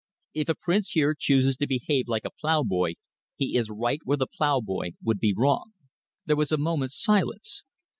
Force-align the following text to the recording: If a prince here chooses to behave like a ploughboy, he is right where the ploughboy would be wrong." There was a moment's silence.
If 0.33 0.49
a 0.49 0.55
prince 0.55 0.89
here 0.93 1.13
chooses 1.13 1.57
to 1.57 1.67
behave 1.67 2.07
like 2.07 2.25
a 2.25 2.31
ploughboy, 2.31 2.93
he 3.35 3.55
is 3.55 3.69
right 3.69 3.99
where 4.03 4.17
the 4.17 4.25
ploughboy 4.25 4.93
would 5.03 5.19
be 5.19 5.31
wrong." 5.37 5.73
There 6.25 6.35
was 6.35 6.51
a 6.51 6.57
moment's 6.57 6.99
silence. 6.99 7.65